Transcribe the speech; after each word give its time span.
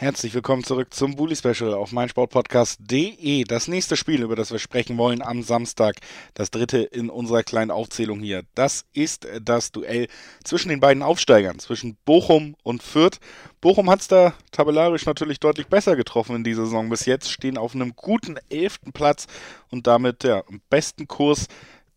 Herzlich 0.00 0.32
willkommen 0.32 0.64
zurück 0.64 0.94
zum 0.94 1.14
Bully 1.14 1.36
Special 1.36 1.74
auf 1.74 1.92
meinsportpodcast.de. 1.92 3.44
Das 3.44 3.68
nächste 3.68 3.98
Spiel, 3.98 4.22
über 4.22 4.34
das 4.34 4.50
wir 4.50 4.58
sprechen 4.58 4.96
wollen 4.96 5.20
am 5.20 5.42
Samstag, 5.42 5.96
das 6.32 6.50
dritte 6.50 6.78
in 6.78 7.10
unserer 7.10 7.42
kleinen 7.42 7.70
Aufzählung 7.70 8.20
hier, 8.20 8.44
das 8.54 8.86
ist 8.94 9.28
das 9.42 9.72
Duell 9.72 10.06
zwischen 10.42 10.70
den 10.70 10.80
beiden 10.80 11.02
Aufsteigern, 11.02 11.58
zwischen 11.58 11.98
Bochum 12.06 12.56
und 12.62 12.82
Fürth. 12.82 13.18
Bochum 13.60 13.90
hat 13.90 14.00
es 14.00 14.08
da 14.08 14.32
tabellarisch 14.52 15.04
natürlich 15.04 15.38
deutlich 15.38 15.66
besser 15.66 15.96
getroffen 15.96 16.36
in 16.36 16.44
dieser 16.44 16.64
Saison 16.64 16.88
bis 16.88 17.04
jetzt, 17.04 17.30
stehen 17.30 17.58
auf 17.58 17.74
einem 17.74 17.94
guten 17.94 18.38
elften 18.48 18.92
Platz 18.92 19.26
und 19.70 19.86
damit 19.86 20.24
ja, 20.24 20.42
im 20.48 20.62
besten 20.70 21.08
Kurs 21.08 21.46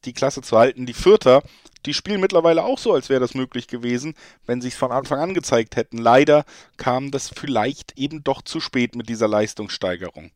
die 0.05 0.13
Klasse 0.13 0.41
zu 0.41 0.57
halten. 0.57 0.85
Die 0.85 0.93
Fürther 0.93 1.43
die 1.85 1.93
spielen 1.93 2.21
mittlerweile 2.21 2.63
auch 2.63 2.77
so, 2.77 2.93
als 2.93 3.09
wäre 3.09 3.19
das 3.19 3.33
möglich 3.33 3.67
gewesen, 3.67 4.15
wenn 4.45 4.61
sie 4.61 4.69
es 4.69 4.75
von 4.75 4.91
Anfang 4.91 5.19
an 5.19 5.33
gezeigt 5.33 5.75
hätten. 5.75 5.97
Leider 5.97 6.45
kam 6.77 7.11
das 7.11 7.29
vielleicht 7.29 7.97
eben 7.97 8.23
doch 8.23 8.41
zu 8.41 8.59
spät 8.59 8.95
mit 8.95 9.09
dieser 9.09 9.27
Leistungssteigerung. 9.27 10.31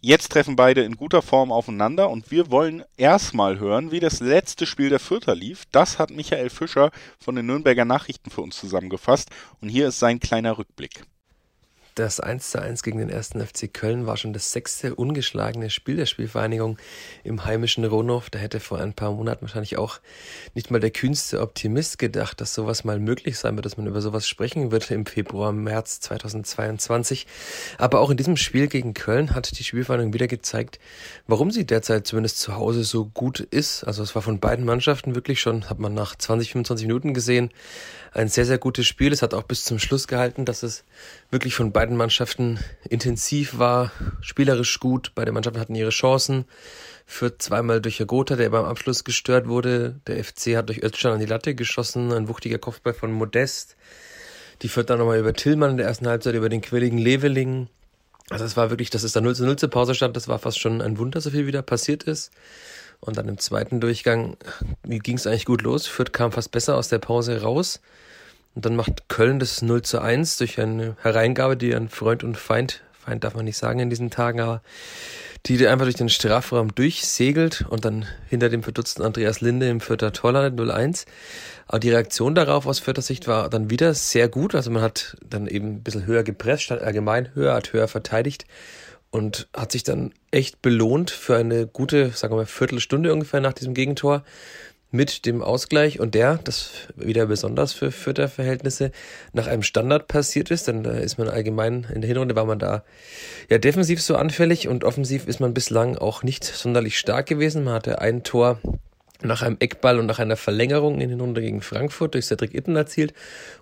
Jetzt 0.00 0.32
treffen 0.32 0.56
beide 0.56 0.82
in 0.82 0.96
guter 0.96 1.22
Form 1.22 1.52
aufeinander 1.52 2.10
und 2.10 2.32
wir 2.32 2.50
wollen 2.50 2.82
erstmal 2.96 3.60
hören, 3.60 3.92
wie 3.92 4.00
das 4.00 4.18
letzte 4.18 4.66
Spiel 4.66 4.88
der 4.88 4.98
Vierter 4.98 5.36
lief. 5.36 5.64
Das 5.70 6.00
hat 6.00 6.10
Michael 6.10 6.50
Fischer 6.50 6.90
von 7.20 7.36
den 7.36 7.46
Nürnberger 7.46 7.84
Nachrichten 7.84 8.30
für 8.30 8.40
uns 8.40 8.58
zusammengefasst 8.58 9.30
und 9.60 9.68
hier 9.68 9.88
ist 9.88 10.00
sein 10.00 10.18
kleiner 10.18 10.58
Rückblick. 10.58 11.04
Das 11.94 12.20
1 12.20 12.52
zu 12.52 12.62
1 12.62 12.82
gegen 12.84 12.96
den 12.96 13.10
ersten 13.10 13.46
FC 13.46 13.70
Köln 13.70 14.06
war 14.06 14.16
schon 14.16 14.32
das 14.32 14.50
sechste 14.50 14.94
ungeschlagene 14.94 15.68
Spiel 15.68 15.96
der 15.96 16.06
Spielvereinigung 16.06 16.78
im 17.22 17.44
heimischen 17.44 17.84
Ronhof. 17.84 18.30
Da 18.30 18.38
hätte 18.38 18.60
vor 18.60 18.78
ein 18.78 18.94
paar 18.94 19.12
Monaten 19.12 19.42
wahrscheinlich 19.42 19.76
auch 19.76 20.00
nicht 20.54 20.70
mal 20.70 20.80
der 20.80 20.90
kühnste 20.90 21.42
Optimist 21.42 21.98
gedacht, 21.98 22.40
dass 22.40 22.54
sowas 22.54 22.84
mal 22.84 22.98
möglich 22.98 23.38
sein 23.38 23.56
wird, 23.56 23.66
dass 23.66 23.76
man 23.76 23.86
über 23.86 24.00
sowas 24.00 24.26
sprechen 24.26 24.70
wird 24.70 24.90
im 24.90 25.04
Februar, 25.04 25.52
März 25.52 26.00
2022. 26.00 27.26
Aber 27.76 28.00
auch 28.00 28.08
in 28.08 28.16
diesem 28.16 28.38
Spiel 28.38 28.68
gegen 28.68 28.94
Köln 28.94 29.34
hat 29.34 29.58
die 29.58 29.64
Spielvereinigung 29.64 30.14
wieder 30.14 30.28
gezeigt, 30.28 30.80
warum 31.26 31.50
sie 31.50 31.66
derzeit 31.66 32.06
zumindest 32.06 32.40
zu 32.40 32.56
Hause 32.56 32.84
so 32.84 33.04
gut 33.04 33.40
ist. 33.40 33.84
Also 33.84 34.02
es 34.02 34.14
war 34.14 34.22
von 34.22 34.40
beiden 34.40 34.64
Mannschaften 34.64 35.14
wirklich 35.14 35.42
schon, 35.42 35.68
hat 35.68 35.78
man 35.78 35.92
nach 35.92 36.16
20, 36.16 36.52
25 36.52 36.86
Minuten 36.86 37.12
gesehen, 37.12 37.50
ein 38.14 38.28
sehr, 38.28 38.44
sehr 38.44 38.58
gutes 38.58 38.86
Spiel. 38.86 39.12
Es 39.12 39.22
hat 39.22 39.34
auch 39.34 39.42
bis 39.42 39.64
zum 39.64 39.78
Schluss 39.78 40.06
gehalten, 40.06 40.44
dass 40.44 40.62
es 40.62 40.84
wirklich 41.30 41.54
von 41.54 41.72
beiden 41.72 41.81
Mannschaften 41.90 42.58
intensiv 42.88 43.58
war, 43.58 43.90
spielerisch 44.20 44.78
gut. 44.80 45.12
Beide 45.14 45.32
Mannschaften 45.32 45.60
hatten 45.60 45.74
ihre 45.74 45.90
Chancen. 45.90 46.44
Führt 47.06 47.42
zweimal 47.42 47.80
durch 47.80 47.98
Jagota, 47.98 48.36
der 48.36 48.50
beim 48.50 48.64
Abschluss 48.64 49.04
gestört 49.04 49.48
wurde. 49.48 50.00
Der 50.06 50.22
FC 50.22 50.56
hat 50.56 50.68
durch 50.68 50.82
Özcan 50.82 51.14
an 51.14 51.18
die 51.18 51.26
Latte 51.26 51.54
geschossen. 51.54 52.12
Ein 52.12 52.28
wuchtiger 52.28 52.58
Kopfball 52.58 52.94
von 52.94 53.12
Modest. 53.12 53.76
Die 54.62 54.68
führt 54.68 54.90
dann 54.90 54.98
nochmal 54.98 55.18
über 55.18 55.32
Tillmann 55.32 55.72
in 55.72 55.76
der 55.76 55.86
ersten 55.86 56.06
Halbzeit, 56.06 56.34
über 56.34 56.48
den 56.48 56.60
quirligen 56.60 56.98
Leveling. 56.98 57.68
Also 58.30 58.44
es 58.44 58.56
war 58.56 58.70
wirklich, 58.70 58.90
dass 58.90 59.02
es 59.02 59.12
da 59.12 59.20
0 59.20 59.34
zu 59.34 59.44
0 59.44 59.56
zur 59.56 59.68
Pause 59.68 59.94
stand, 59.94 60.16
das 60.16 60.28
war 60.28 60.38
fast 60.38 60.58
schon 60.58 60.80
ein 60.80 60.98
Wunder, 60.98 61.20
so 61.20 61.30
viel 61.30 61.46
wieder 61.46 61.62
passiert 61.62 62.04
ist. 62.04 62.30
Und 63.00 63.16
dann 63.16 63.28
im 63.28 63.38
zweiten 63.38 63.80
Durchgang 63.80 64.36
ging 64.84 65.16
es 65.16 65.26
eigentlich 65.26 65.44
gut 65.44 65.62
los. 65.62 65.88
Fürth 65.88 66.12
kam 66.12 66.30
fast 66.30 66.52
besser 66.52 66.76
aus 66.76 66.88
der 66.88 67.00
Pause 67.00 67.42
raus. 67.42 67.80
Und 68.54 68.66
dann 68.66 68.76
macht 68.76 69.08
Köln 69.08 69.38
das 69.38 69.62
0 69.62 69.82
zu 69.82 70.00
1 70.00 70.36
durch 70.38 70.60
eine 70.60 70.96
Hereingabe, 71.00 71.56
die 71.56 71.74
ein 71.74 71.88
Freund 71.88 72.22
und 72.22 72.36
Feind, 72.36 72.82
Feind 72.92 73.24
darf 73.24 73.34
man 73.34 73.44
nicht 73.44 73.56
sagen 73.56 73.80
in 73.80 73.90
diesen 73.90 74.10
Tagen, 74.10 74.40
aber 74.40 74.62
die 75.46 75.66
einfach 75.66 75.86
durch 75.86 75.96
den 75.96 76.08
Strafraum 76.08 76.74
durchsegelt 76.74 77.64
und 77.68 77.84
dann 77.84 78.06
hinter 78.28 78.48
dem 78.48 78.62
verdutzten 78.62 79.02
Andreas 79.02 79.40
Linde 79.40 79.68
im 79.68 79.80
Vierter 79.80 80.12
Tor 80.12 80.32
landet 80.32 80.58
0-1. 80.60 81.06
Aber 81.66 81.80
die 81.80 81.90
Reaktion 81.90 82.34
darauf 82.34 82.66
aus 82.66 82.78
Vierter 82.78 83.02
Sicht 83.02 83.26
war 83.26 83.50
dann 83.50 83.68
wieder 83.68 83.92
sehr 83.94 84.28
gut. 84.28 84.54
Also 84.54 84.70
man 84.70 84.82
hat 84.82 85.16
dann 85.28 85.48
eben 85.48 85.76
ein 85.76 85.82
bisschen 85.82 86.06
höher 86.06 86.22
gepresst, 86.22 86.64
statt 86.64 86.82
allgemein 86.82 87.34
höher, 87.34 87.54
hat 87.54 87.72
höher 87.72 87.88
verteidigt 87.88 88.46
und 89.10 89.48
hat 89.54 89.72
sich 89.72 89.82
dann 89.82 90.12
echt 90.30 90.62
belohnt 90.62 91.10
für 91.10 91.36
eine 91.36 91.66
gute, 91.66 92.10
sagen 92.10 92.34
wir 92.34 92.38
mal, 92.38 92.46
Viertelstunde 92.46 93.12
ungefähr 93.12 93.40
nach 93.40 93.52
diesem 93.52 93.74
Gegentor 93.74 94.22
mit 94.92 95.26
dem 95.26 95.42
Ausgleich 95.42 95.98
und 95.98 96.14
der, 96.14 96.38
das 96.44 96.70
wieder 96.94 97.26
besonders 97.26 97.72
für 97.72 97.90
Fürther 97.90 98.28
Verhältnisse, 98.28 98.92
nach 99.32 99.46
einem 99.46 99.62
Standard 99.62 100.06
passiert 100.06 100.50
ist, 100.50 100.68
denn 100.68 100.84
da 100.84 100.92
ist 100.92 101.18
man 101.18 101.28
allgemein, 101.28 101.86
in 101.92 102.02
der 102.02 102.08
Hinrunde 102.08 102.36
war 102.36 102.44
man 102.44 102.58
da 102.58 102.84
ja 103.48 103.58
defensiv 103.58 104.00
so 104.02 104.16
anfällig 104.16 104.68
und 104.68 104.84
offensiv 104.84 105.26
ist 105.26 105.40
man 105.40 105.54
bislang 105.54 105.96
auch 105.96 106.22
nicht 106.22 106.44
sonderlich 106.44 106.98
stark 106.98 107.26
gewesen. 107.26 107.64
Man 107.64 107.74
hatte 107.74 108.00
ein 108.00 108.22
Tor 108.22 108.60
nach 109.22 109.42
einem 109.42 109.56
Eckball 109.60 109.98
und 109.98 110.06
nach 110.06 110.18
einer 110.18 110.36
Verlängerung 110.36 111.00
in 111.00 111.08
den 111.08 111.20
Runde 111.20 111.40
gegen 111.40 111.62
Frankfurt 111.62 112.14
durch 112.14 112.26
Cedric 112.26 112.54
Itten 112.54 112.76
erzielt 112.76 113.14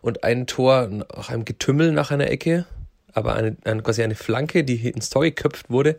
und 0.02 0.24
ein 0.24 0.46
Tor 0.46 0.88
nach 0.88 1.30
einem 1.30 1.44
Getümmel 1.44 1.92
nach 1.92 2.10
einer 2.10 2.30
Ecke 2.30 2.66
aber 3.14 3.34
eine, 3.34 3.56
eine, 3.64 3.82
quasi 3.82 4.02
eine 4.02 4.14
Flanke, 4.14 4.64
die 4.64 4.88
ins 4.88 5.10
Tor 5.10 5.22
geköpft 5.22 5.70
wurde. 5.70 5.96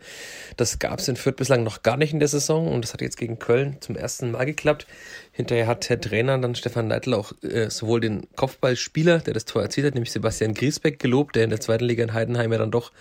Das 0.56 0.78
gab 0.78 0.98
es 0.98 1.08
in 1.08 1.16
Fürth 1.16 1.36
bislang 1.36 1.62
noch 1.62 1.82
gar 1.82 1.96
nicht 1.96 2.12
in 2.12 2.18
der 2.18 2.28
Saison 2.28 2.68
und 2.68 2.84
das 2.84 2.92
hat 2.92 3.00
jetzt 3.00 3.16
gegen 3.16 3.38
Köln 3.38 3.76
zum 3.80 3.96
ersten 3.96 4.30
Mal 4.30 4.44
geklappt. 4.44 4.86
Hinterher 5.32 5.66
hat 5.66 5.88
der 5.88 6.00
Trainer 6.00 6.38
dann 6.38 6.54
Stefan 6.54 6.88
Neidl 6.88 7.14
auch 7.14 7.32
äh, 7.42 7.70
sowohl 7.70 8.00
den 8.00 8.26
Kopfballspieler, 8.36 9.20
der 9.20 9.34
das 9.34 9.44
Tor 9.44 9.62
erzielt 9.62 9.86
hat, 9.86 9.94
nämlich 9.94 10.12
Sebastian 10.12 10.54
Griesbeck 10.54 10.98
gelobt, 10.98 11.36
der 11.36 11.44
in 11.44 11.50
der 11.50 11.60
zweiten 11.60 11.84
Liga 11.84 12.02
in 12.02 12.12
Heidenheim 12.12 12.52
ja 12.52 12.58
dann 12.58 12.70
doch 12.70 12.92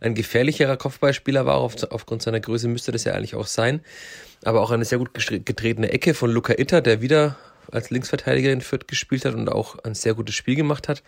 ein 0.00 0.14
gefährlicherer 0.14 0.76
Kopfballspieler 0.76 1.46
war. 1.46 1.56
Auf, 1.56 1.76
aufgrund 1.90 2.22
seiner 2.22 2.40
Größe 2.40 2.68
müsste 2.68 2.92
das 2.92 3.04
ja 3.04 3.12
eigentlich 3.12 3.34
auch 3.34 3.46
sein. 3.46 3.80
Aber 4.44 4.60
auch 4.60 4.70
eine 4.70 4.84
sehr 4.84 4.98
gut 4.98 5.10
getretene 5.14 5.90
Ecke 5.92 6.14
von 6.14 6.30
Luca 6.30 6.54
Itter, 6.56 6.80
der 6.80 7.00
wieder 7.00 7.36
als 7.72 7.90
Linksverteidiger 7.90 8.52
in 8.52 8.60
Fürth 8.60 8.86
gespielt 8.86 9.24
hat 9.24 9.34
und 9.34 9.48
auch 9.48 9.78
ein 9.84 9.94
sehr 9.94 10.14
gutes 10.14 10.34
Spiel 10.34 10.54
gemacht 10.54 10.88
hat. 10.88 11.02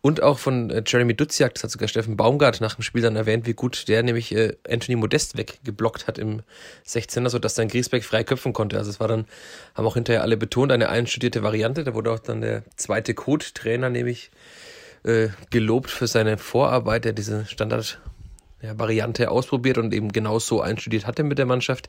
Und 0.00 0.22
auch 0.22 0.38
von 0.38 0.70
äh, 0.70 0.82
Jeremy 0.86 1.14
Duziak, 1.14 1.54
das 1.54 1.64
hat 1.64 1.70
sogar 1.70 1.88
Steffen 1.88 2.16
Baumgart 2.16 2.60
nach 2.60 2.74
dem 2.74 2.82
Spiel 2.82 3.02
dann 3.02 3.16
erwähnt, 3.16 3.46
wie 3.46 3.54
gut 3.54 3.88
der 3.88 4.02
nämlich 4.02 4.34
äh, 4.34 4.56
Anthony 4.68 4.96
Modest 4.96 5.36
weggeblockt 5.36 6.06
hat 6.06 6.18
im 6.18 6.42
16er, 6.86 7.28
sodass 7.28 7.54
dann 7.54 7.68
Griesbeck 7.68 8.04
frei 8.04 8.24
köpfen 8.24 8.52
konnte. 8.52 8.78
Also 8.78 8.90
es 8.90 9.00
war 9.00 9.08
dann, 9.08 9.26
haben 9.74 9.86
auch 9.86 9.94
hinterher 9.94 10.22
alle 10.22 10.36
betont, 10.36 10.72
eine 10.72 10.88
einstudierte 10.88 11.42
Variante. 11.42 11.84
Da 11.84 11.94
wurde 11.94 12.12
auch 12.12 12.18
dann 12.18 12.40
der 12.40 12.62
zweite 12.76 13.14
Code-Trainer 13.14 13.90
nämlich 13.90 14.30
äh, 15.02 15.28
gelobt 15.50 15.90
für 15.90 16.06
seine 16.06 16.38
Vorarbeit, 16.38 17.04
der 17.04 17.12
diese 17.12 17.46
Standard 17.46 17.98
ja, 18.62 18.78
Variante 18.78 19.30
ausprobiert 19.30 19.78
und 19.78 19.94
eben 19.94 20.12
genau 20.12 20.38
so 20.38 20.60
einstudiert 20.60 21.06
hatte 21.06 21.22
mit 21.22 21.38
der 21.38 21.46
Mannschaft. 21.46 21.88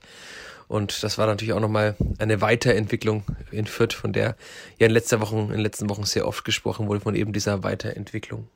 Und 0.71 1.03
das 1.03 1.17
war 1.17 1.27
natürlich 1.27 1.51
auch 1.51 1.59
nochmal 1.59 1.97
eine 2.17 2.39
Weiterentwicklung 2.39 3.25
in 3.51 3.65
Fürth, 3.65 3.91
von 3.91 4.13
der 4.13 4.37
ja 4.79 4.87
in, 4.87 4.93
letzter 4.93 5.19
Wochen, 5.19 5.39
in 5.39 5.49
den 5.49 5.59
letzten 5.59 5.89
Wochen 5.89 6.05
sehr 6.05 6.25
oft 6.25 6.45
gesprochen 6.45 6.87
wurde, 6.87 7.01
von 7.01 7.13
eben 7.13 7.33
dieser 7.33 7.61
Weiterentwicklung. 7.61 8.47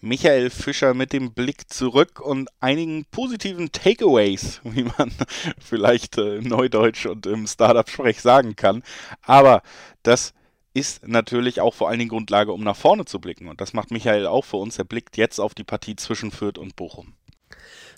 Michael 0.00 0.48
Fischer 0.48 0.94
mit 0.94 1.12
dem 1.12 1.32
Blick 1.32 1.68
zurück 1.72 2.20
und 2.20 2.50
einigen 2.60 3.04
positiven 3.06 3.72
Takeaways, 3.72 4.60
wie 4.64 4.84
man 4.84 5.10
vielleicht 5.58 6.18
äh, 6.18 6.40
Neudeutsch 6.40 7.06
und 7.06 7.26
im 7.26 7.48
Startup-Sprech 7.48 8.20
sagen 8.20 8.54
kann. 8.54 8.84
Aber 9.20 9.62
das 10.04 10.34
ist 10.72 11.04
natürlich 11.08 11.60
auch 11.60 11.74
vor 11.74 11.88
allen 11.88 11.98
Dingen 11.98 12.10
Grundlage, 12.10 12.52
um 12.52 12.62
nach 12.62 12.76
vorne 12.76 13.06
zu 13.06 13.18
blicken. 13.20 13.48
Und 13.48 13.60
das 13.60 13.72
macht 13.72 13.90
Michael 13.90 14.28
auch 14.28 14.44
für 14.44 14.58
uns. 14.58 14.78
Er 14.78 14.84
blickt 14.84 15.16
jetzt 15.16 15.40
auf 15.40 15.56
die 15.56 15.64
Partie 15.64 15.96
zwischen 15.96 16.30
Fürth 16.30 16.58
und 16.58 16.76
Bochum 16.76 17.14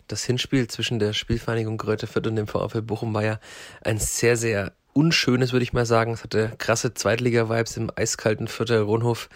das 0.08 0.24
Hinspiel 0.24 0.68
zwischen 0.68 0.98
der 0.98 1.12
Spielvereinigung 1.12 1.76
Gröte 1.78 2.06
Fürth 2.06 2.26
und 2.26 2.36
dem 2.36 2.46
VfL 2.46 2.82
Bochum 2.82 3.14
war 3.14 3.24
ja 3.24 3.40
ein 3.82 3.98
sehr, 3.98 4.36
sehr 4.36 4.72
unschönes, 4.92 5.52
würde 5.52 5.62
ich 5.62 5.72
mal 5.72 5.86
sagen. 5.86 6.12
Es 6.12 6.22
hatte 6.22 6.52
krasse 6.58 6.94
Zweitliga-Vibes 6.94 7.76
im 7.76 7.90
eiskalten 7.94 8.48
Vierter 8.48 8.80
Rundhof 8.80 9.28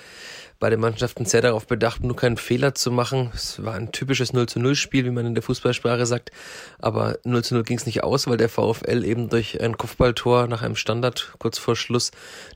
bei 0.60 0.69
den 0.69 0.78
Mannschaften 0.78 1.25
sehr 1.25 1.41
darauf 1.41 1.66
bedacht, 1.66 2.04
nur 2.04 2.15
keinen 2.15 2.37
Fehler 2.37 2.75
zu 2.75 2.93
machen. 2.93 3.31
Es 3.34 3.65
war 3.65 3.75
ein 3.75 3.93
typisches 3.93 4.34
0 4.34 4.47
zu 4.47 4.60
0 4.60 4.75
Spiel, 4.75 5.06
wie 5.06 5.10
man 5.10 5.25
in 5.25 5.34
der 5.34 5.43
Fußballsprache 5.43 6.04
sagt. 6.04 6.31
Aber 6.78 7.19
0 7.25 7.43
zu 7.43 7.54
0 7.54 7.65
ging 7.65 7.78
es 7.78 7.87
nicht 7.87 8.04
aus, 8.04 8.26
weil 8.26 8.37
der 8.37 8.50
VfL 8.50 9.04
eben 9.06 9.31
durch 9.31 9.59
ein 9.60 9.78
Kopfballtor 9.78 10.47
nach 10.48 10.60
einem 10.60 10.77
Standard 10.77 11.33
kurz 11.39 11.59
vor 11.59 11.77
Schluss 11.77 12.10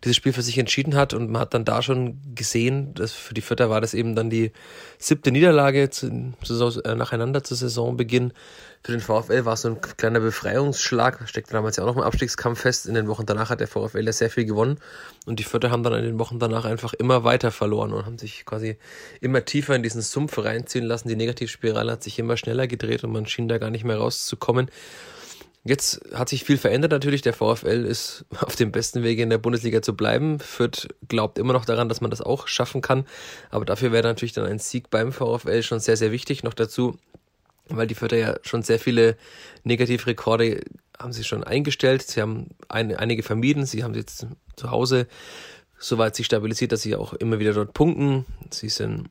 dieses 0.04 0.16
Spiel 0.16 0.34
für 0.34 0.42
sich 0.42 0.58
entschieden 0.58 0.96
hat. 0.96 1.14
Und 1.14 1.30
man 1.30 1.40
hat 1.40 1.54
dann 1.54 1.64
da 1.64 1.80
schon 1.80 2.20
gesehen, 2.34 2.92
dass 2.92 3.12
für 3.12 3.32
die 3.32 3.40
Vierter 3.40 3.70
war 3.70 3.80
das 3.80 3.94
eben 3.94 4.14
dann 4.14 4.28
die 4.28 4.52
siebte 4.98 5.32
Niederlage 5.32 5.88
zu, 5.88 6.34
zu, 6.42 6.82
äh, 6.84 6.94
nacheinander 6.94 7.42
zu 7.42 7.54
Saisonbeginn. 7.54 8.34
Für 8.86 8.92
den 8.92 9.00
VfL 9.00 9.46
war 9.46 9.54
es 9.54 9.62
so 9.62 9.68
ein 9.68 9.80
kleiner 9.80 10.20
Befreiungsschlag, 10.20 11.26
steckte 11.26 11.54
damals 11.54 11.76
ja 11.76 11.84
auch 11.84 11.86
noch 11.86 11.96
im 11.96 12.02
Abstiegskampf 12.02 12.60
fest. 12.60 12.84
In 12.84 12.92
den 12.92 13.08
Wochen 13.08 13.24
danach 13.24 13.48
hat 13.48 13.60
der 13.60 13.66
VfL 13.66 14.04
ja 14.04 14.12
sehr 14.12 14.28
viel 14.28 14.44
gewonnen 14.44 14.78
und 15.24 15.38
die 15.40 15.44
Vierter 15.44 15.70
haben 15.70 15.82
dann 15.82 15.94
in 15.94 16.04
den 16.04 16.18
Wochen 16.18 16.38
danach 16.38 16.66
einfach 16.66 16.92
immer 16.92 17.24
weiter 17.24 17.50
verloren 17.50 17.94
und 17.94 18.06
haben 18.06 18.19
sich 18.19 18.44
quasi 18.44 18.76
immer 19.20 19.44
tiefer 19.44 19.75
in 19.75 19.82
diesen 19.82 20.02
Sumpf 20.02 20.38
reinziehen 20.38 20.85
lassen. 20.85 21.08
Die 21.08 21.17
Negativspirale 21.17 21.93
hat 21.93 22.02
sich 22.02 22.19
immer 22.19 22.37
schneller 22.37 22.67
gedreht 22.67 23.05
und 23.05 23.12
man 23.12 23.26
schien 23.26 23.49
da 23.49 23.58
gar 23.58 23.70
nicht 23.70 23.85
mehr 23.85 23.96
rauszukommen. 23.96 24.70
Jetzt 25.67 26.02
hat 26.12 26.29
sich 26.29 26.44
viel 26.44 26.58
verändert 26.58 26.91
natürlich. 26.91 27.23
Der 27.23 27.32
VfL 27.32 27.87
ist 27.87 28.26
auf 28.41 28.56
dem 28.56 28.70
besten 28.70 29.02
Wege 29.02 29.23
in 29.23 29.31
der 29.31 29.38
Bundesliga 29.38 29.81
zu 29.81 29.96
bleiben. 29.96 30.38
Fürth 30.38 30.88
glaubt 31.08 31.38
immer 31.38 31.55
noch 31.55 31.64
daran, 31.64 31.88
dass 31.88 32.00
man 32.00 32.11
das 32.11 32.20
auch 32.20 32.49
schaffen 32.49 32.82
kann. 32.82 33.06
Aber 33.50 33.64
dafür 33.64 33.91
wäre 33.91 34.06
natürlich 34.06 34.35
dann 34.35 34.46
ein 34.46 34.58
Sieg 34.58 34.91
beim 34.91 35.12
VfL 35.12 35.62
schon 35.62 35.81
sehr, 35.81 35.96
sehr 35.96 36.12
wichtig. 36.12 36.43
Noch 36.43 36.55
dazu 36.55 36.99
weil 37.69 37.87
die 37.87 37.94
Fürther 37.94 38.17
ja 38.17 38.37
schon 38.43 38.62
sehr 38.62 38.79
viele 38.79 39.17
Negativrekorde 39.64 40.61
haben 40.99 41.12
sie 41.12 41.25
schon 41.25 41.44
eingestellt. 41.44 42.02
Sie 42.02 42.20
haben 42.20 42.50
ein, 42.69 42.94
einige 42.94 43.23
vermieden. 43.23 43.67
Sie 43.67 43.82
haben 43.82 43.94
jetzt 43.94 44.26
zu 44.56 44.70
Hause 44.70 45.06
soweit 45.78 46.16
sich 46.16 46.26
stabilisiert, 46.26 46.72
dass 46.72 46.82
sie 46.82 46.96
auch 46.96 47.12
immer 47.14 47.38
wieder 47.38 47.52
dort 47.52 47.74
punkten. 47.74 48.24
Sie 48.50 48.68
sind 48.68 49.08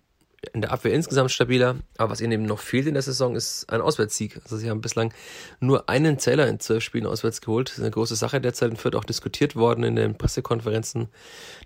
in 0.51 0.61
der 0.61 0.71
Abwehr 0.71 0.93
insgesamt 0.93 1.31
stabiler. 1.31 1.77
Aber 1.97 2.11
was 2.11 2.21
ihnen 2.21 2.33
eben 2.33 2.45
noch 2.45 2.59
fehlt 2.59 2.87
in 2.87 2.93
der 2.93 3.03
Saison, 3.03 3.35
ist 3.35 3.69
ein 3.69 3.81
Auswärtssieg. 3.81 4.39
Also 4.43 4.57
sie 4.57 4.69
haben 4.69 4.81
bislang 4.81 5.13
nur 5.59 5.87
einen 5.89 6.19
Zähler 6.19 6.47
in 6.47 6.59
zwölf 6.59 6.83
Spielen 6.83 7.05
auswärts 7.05 7.41
geholt. 7.41 7.69
Das 7.69 7.77
ist 7.77 7.83
eine 7.83 7.91
große 7.91 8.15
Sache 8.15 8.41
derzeit 8.41 8.71
und 8.71 8.83
wird 8.83 8.95
auch 8.95 9.05
diskutiert 9.05 9.55
worden 9.55 9.83
in 9.83 9.95
den 9.95 10.17
Pressekonferenzen 10.17 11.07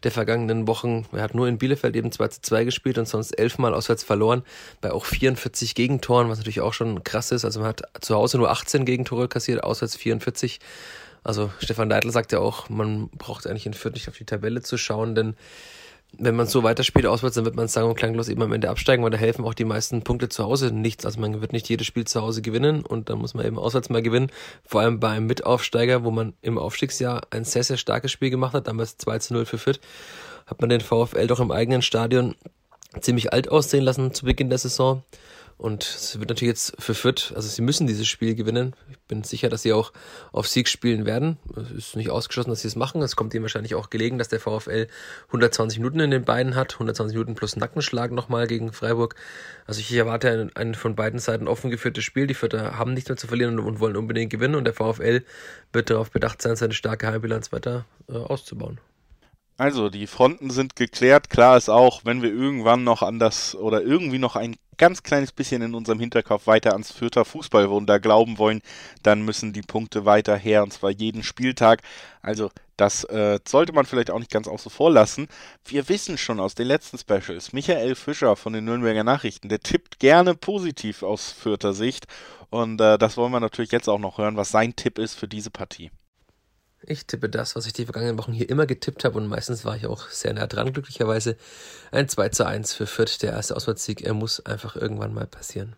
der 0.03 0.11
vergangenen 0.11 0.67
Wochen. 0.67 1.05
Er 1.11 1.23
hat 1.23 1.33
nur 1.33 1.47
in 1.47 1.57
Bielefeld 1.57 1.95
eben 1.95 2.11
2 2.11 2.27
zu 2.27 2.41
2 2.41 2.65
gespielt 2.65 2.97
und 2.97 3.07
sonst 3.07 3.31
elfmal 3.31 3.73
auswärts 3.73 4.03
verloren, 4.03 4.43
bei 4.81 4.91
auch 4.91 5.05
44 5.05 5.73
Gegentoren, 5.73 6.29
was 6.29 6.37
natürlich 6.37 6.61
auch 6.61 6.73
schon 6.73 7.03
krass 7.03 7.31
ist. 7.31 7.45
Also 7.45 7.61
man 7.61 7.69
hat 7.69 7.83
zu 8.01 8.15
Hause 8.15 8.37
nur 8.37 8.51
18 8.51 8.85
Gegentore 8.85 9.27
kassiert, 9.27 9.63
auswärts 9.63 9.95
44. 9.95 10.59
Also 11.27 11.51
Stefan 11.59 11.89
Leitl 11.89 12.09
sagt 12.09 12.31
ja 12.31 12.39
auch, 12.39 12.69
man 12.69 13.09
braucht 13.09 13.47
eigentlich 13.47 13.65
in 13.65 13.73
Fürth 13.73 13.93
nicht 13.93 14.07
auf 14.07 14.17
die 14.17 14.23
Tabelle 14.23 14.61
zu 14.61 14.77
schauen, 14.77 15.13
denn 15.13 15.35
wenn 16.17 16.37
man 16.37 16.47
so 16.47 16.63
weiterspielt 16.63 17.05
auswärts, 17.05 17.35
dann 17.35 17.43
wird 17.43 17.57
man 17.57 17.67
sagen 17.67 17.89
und 17.89 17.95
klanglos 17.95 18.29
eben 18.29 18.41
am 18.41 18.53
Ende 18.53 18.69
absteigen, 18.69 19.03
weil 19.03 19.09
da 19.09 19.17
helfen 19.17 19.43
auch 19.43 19.53
die 19.53 19.65
meisten 19.65 20.03
Punkte 20.03 20.29
zu 20.29 20.45
Hause 20.45 20.71
nichts. 20.71 21.05
Also 21.05 21.19
man 21.19 21.41
wird 21.41 21.51
nicht 21.51 21.67
jedes 21.67 21.85
Spiel 21.85 22.05
zu 22.05 22.21
Hause 22.21 22.41
gewinnen 22.41 22.85
und 22.85 23.09
dann 23.09 23.17
muss 23.17 23.33
man 23.33 23.45
eben 23.45 23.59
auswärts 23.59 23.89
mal 23.89 24.01
gewinnen. 24.01 24.31
Vor 24.65 24.79
allem 24.79 25.01
bei 25.01 25.09
einem 25.09 25.25
Mitaufsteiger, 25.27 26.05
wo 26.05 26.11
man 26.11 26.31
im 26.41 26.57
Aufstiegsjahr 26.57 27.23
ein 27.31 27.43
sehr, 27.43 27.65
sehr 27.65 27.75
starkes 27.75 28.09
Spiel 28.09 28.29
gemacht 28.29 28.53
hat, 28.53 28.69
damals 28.69 28.97
2 28.97 29.19
zu 29.19 29.33
0 29.33 29.45
für 29.45 29.57
Fürth, 29.57 29.81
hat 30.45 30.61
man 30.61 30.69
den 30.69 30.79
VfL 30.79 31.27
doch 31.27 31.41
im 31.41 31.51
eigenen 31.51 31.81
Stadion 31.81 32.35
ziemlich 33.01 33.33
alt 33.33 33.51
aussehen 33.51 33.83
lassen 33.83 34.13
zu 34.13 34.23
Beginn 34.23 34.47
der 34.47 34.59
Saison. 34.59 35.03
Und 35.57 35.83
es 35.83 36.19
wird 36.19 36.29
natürlich 36.29 36.51
jetzt 36.51 36.75
für 36.77 36.93
Fürth, 36.93 37.33
also 37.35 37.47
sie 37.47 37.63
müssen 37.63 37.87
dieses 37.87 38.07
Spiel 38.07 38.35
gewinnen. 38.35 38.75
Ich 38.91 38.99
bin 39.07 39.23
sicher, 39.23 39.49
dass 39.49 39.63
sie 39.63 39.73
auch 39.73 39.91
auf 40.31 40.47
Sieg 40.47 40.67
spielen 40.67 41.07
werden. 41.07 41.37
Es 41.55 41.71
ist 41.71 41.95
nicht 41.95 42.11
ausgeschlossen, 42.11 42.51
dass 42.51 42.61
sie 42.61 42.67
es 42.67 42.75
machen. 42.75 43.01
Es 43.01 43.15
kommt 43.15 43.33
ihnen 43.33 43.41
wahrscheinlich 43.41 43.73
auch 43.73 43.89
gelegen, 43.89 44.19
dass 44.19 44.27
der 44.27 44.39
VfL 44.39 44.87
120 45.27 45.79
Minuten 45.79 45.99
in 45.99 46.11
den 46.11 46.25
Beinen 46.25 46.55
hat. 46.55 46.73
120 46.73 47.15
Minuten 47.15 47.33
plus 47.33 47.55
Nackenschlag 47.55 48.11
nochmal 48.11 48.45
gegen 48.45 48.71
Freiburg. 48.71 49.15
Also 49.65 49.79
ich 49.79 49.91
erwarte 49.91 50.29
ein, 50.29 50.55
ein 50.55 50.75
von 50.75 50.95
beiden 50.95 51.19
Seiten 51.19 51.47
offen 51.47 51.71
geführtes 51.71 52.03
Spiel. 52.03 52.27
Die 52.27 52.35
Fürther 52.35 52.77
haben 52.77 52.93
nichts 52.93 53.09
mehr 53.09 53.17
zu 53.17 53.25
verlieren 53.25 53.59
und 53.59 53.79
wollen 53.79 53.97
unbedingt 53.97 54.29
gewinnen. 54.31 54.55
Und 54.55 54.65
der 54.65 54.75
VfL 54.75 55.23
wird 55.73 55.89
darauf 55.89 56.11
bedacht 56.11 56.39
sein, 56.39 56.55
seine 56.55 56.73
starke 56.73 57.07
Heimbilanz 57.07 57.51
weiter 57.51 57.85
äh, 58.07 58.13
auszubauen. 58.13 58.79
Also, 59.59 59.89
die 59.89 60.05
Fronten 60.05 60.51
sind 60.51 60.75
geklärt. 60.75 61.31
Klar 61.31 61.57
ist 61.57 61.67
auch, 61.67 62.01
wenn 62.05 62.21
wir 62.21 62.29
irgendwann 62.29 62.83
noch 62.83 63.01
an 63.01 63.17
das 63.17 63.55
oder 63.55 63.81
irgendwie 63.81 64.19
noch 64.19 64.35
ein 64.35 64.55
ganz 64.77 65.03
kleines 65.03 65.31
bisschen 65.31 65.61
in 65.61 65.75
unserem 65.75 65.99
Hinterkopf 65.99 66.47
weiter 66.47 66.73
ans 66.73 66.91
Fürther 66.91 67.25
Fußballwunder 67.25 67.99
glauben 67.99 68.37
wollen, 68.37 68.61
dann 69.03 69.21
müssen 69.23 69.53
die 69.53 69.61
Punkte 69.61 70.05
weiter 70.05 70.35
her 70.37 70.63
und 70.63 70.73
zwar 70.73 70.91
jeden 70.91 71.23
Spieltag. 71.23 71.81
Also, 72.21 72.51
das 72.77 73.03
äh, 73.05 73.39
sollte 73.47 73.73
man 73.73 73.85
vielleicht 73.85 74.11
auch 74.11 74.19
nicht 74.19 74.31
ganz 74.31 74.47
außen 74.47 74.69
vor 74.69 74.91
lassen. 74.91 75.27
Wir 75.65 75.89
wissen 75.89 76.17
schon 76.17 76.39
aus 76.39 76.53
den 76.53 76.67
letzten 76.67 76.97
Specials, 76.99 77.51
Michael 77.51 77.95
Fischer 77.95 78.35
von 78.35 78.53
den 78.53 78.65
Nürnberger 78.65 79.03
Nachrichten, 79.03 79.49
der 79.49 79.59
tippt 79.59 79.99
gerne 79.99 80.35
positiv 80.35 81.01
aus 81.01 81.31
Fürther 81.31 81.73
Sicht. 81.73 82.05
Und 82.49 82.79
äh, 82.79 82.97
das 82.97 83.17
wollen 83.17 83.31
wir 83.31 83.39
natürlich 83.39 83.71
jetzt 83.71 83.89
auch 83.89 83.99
noch 83.99 84.19
hören, 84.19 84.37
was 84.37 84.51
sein 84.51 84.75
Tipp 84.75 84.99
ist 84.99 85.15
für 85.15 85.27
diese 85.27 85.49
Partie. 85.49 85.91
Ich 86.83 87.05
tippe 87.05 87.29
das, 87.29 87.55
was 87.55 87.65
ich 87.65 87.73
die 87.73 87.85
vergangenen 87.85 88.17
Wochen 88.17 88.33
hier 88.33 88.49
immer 88.49 88.65
getippt 88.65 89.03
habe 89.03 89.17
und 89.17 89.27
meistens 89.27 89.65
war 89.65 89.75
ich 89.75 89.87
auch 89.87 90.09
sehr 90.09 90.33
nah 90.33 90.47
dran, 90.47 90.71
glücklicherweise. 90.73 91.35
Ein 91.91 92.07
2 92.07 92.29
zu 92.29 92.45
1 92.45 92.73
für 92.73 92.87
Fürth, 92.87 93.21
der 93.21 93.33
erste 93.33 93.55
Auswärtssieg. 93.55 94.01
Er 94.01 94.13
muss 94.13 94.45
einfach 94.45 94.75
irgendwann 94.75 95.13
mal 95.13 95.27
passieren. 95.27 95.75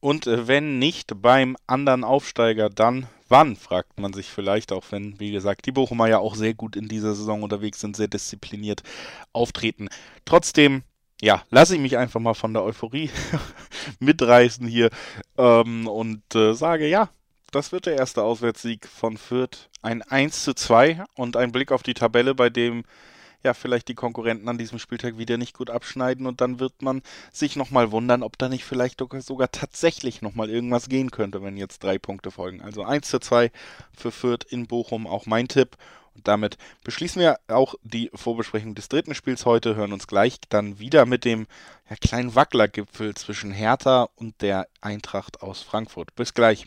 Und 0.00 0.26
äh, 0.26 0.46
wenn 0.46 0.78
nicht 0.78 1.22
beim 1.22 1.56
anderen 1.66 2.04
Aufsteiger, 2.04 2.70
dann 2.70 3.06
wann, 3.28 3.56
fragt 3.56 3.98
man 3.98 4.12
sich 4.12 4.28
vielleicht, 4.28 4.72
auch 4.72 4.84
wenn, 4.90 5.18
wie 5.18 5.32
gesagt, 5.32 5.66
die 5.66 5.72
Bochumer 5.72 6.08
ja 6.08 6.18
auch 6.18 6.34
sehr 6.34 6.54
gut 6.54 6.76
in 6.76 6.88
dieser 6.88 7.14
Saison 7.14 7.42
unterwegs 7.42 7.80
sind, 7.80 7.96
sehr 7.96 8.08
diszipliniert 8.08 8.82
auftreten. 9.32 9.88
Trotzdem, 10.24 10.82
ja, 11.20 11.42
lasse 11.50 11.74
ich 11.74 11.80
mich 11.80 11.96
einfach 11.96 12.20
mal 12.20 12.34
von 12.34 12.52
der 12.52 12.62
Euphorie 12.62 13.10
mitreißen 14.00 14.66
hier 14.66 14.90
ähm, 15.38 15.88
und 15.88 16.34
äh, 16.34 16.52
sage, 16.52 16.88
ja, 16.88 17.08
das 17.50 17.72
wird 17.72 17.86
der 17.86 17.96
erste 17.96 18.22
Auswärtssieg 18.22 18.86
von 18.86 19.16
Fürth. 19.16 19.68
Ein 19.82 20.02
1 20.02 20.44
zu 20.44 20.54
2 20.54 21.04
und 21.14 21.36
ein 21.36 21.52
Blick 21.52 21.72
auf 21.72 21.82
die 21.82 21.94
Tabelle, 21.94 22.34
bei 22.34 22.50
dem 22.50 22.84
ja 23.42 23.54
vielleicht 23.54 23.88
die 23.88 23.94
Konkurrenten 23.94 24.48
an 24.48 24.58
diesem 24.58 24.78
Spieltag 24.78 25.18
wieder 25.18 25.38
nicht 25.38 25.56
gut 25.56 25.70
abschneiden 25.70 26.26
und 26.26 26.40
dann 26.40 26.60
wird 26.60 26.82
man 26.82 27.02
sich 27.32 27.56
nochmal 27.56 27.92
wundern, 27.92 28.22
ob 28.22 28.36
da 28.38 28.48
nicht 28.48 28.64
vielleicht 28.64 29.02
sogar 29.20 29.50
tatsächlich 29.50 30.20
nochmal 30.20 30.50
irgendwas 30.50 30.88
gehen 30.88 31.10
könnte, 31.10 31.42
wenn 31.42 31.56
jetzt 31.56 31.82
drei 31.82 31.98
Punkte 31.98 32.30
folgen. 32.30 32.60
Also 32.60 32.82
1 32.82 33.08
zu 33.08 33.20
2 33.20 33.50
für 33.96 34.12
Fürth 34.12 34.44
in 34.48 34.66
Bochum, 34.66 35.06
auch 35.06 35.26
mein 35.26 35.48
Tipp. 35.48 35.76
Und 36.14 36.26
damit 36.26 36.56
beschließen 36.82 37.20
wir 37.20 37.38
auch 37.46 37.74
die 37.82 38.10
Vorbesprechung 38.14 38.74
des 38.74 38.88
dritten 38.88 39.14
Spiels 39.14 39.44
heute, 39.44 39.76
hören 39.76 39.92
uns 39.92 40.06
gleich 40.06 40.38
dann 40.48 40.78
wieder 40.78 41.04
mit 41.04 41.24
dem 41.24 41.46
ja, 41.90 41.96
kleinen 41.96 42.34
Wacklergipfel 42.34 43.14
zwischen 43.14 43.52
Hertha 43.52 44.08
und 44.16 44.40
der 44.40 44.66
Eintracht 44.80 45.42
aus 45.42 45.62
Frankfurt. 45.62 46.14
Bis 46.16 46.34
gleich. 46.34 46.66